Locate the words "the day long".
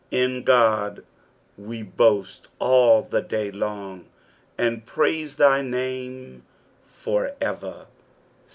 3.03-4.05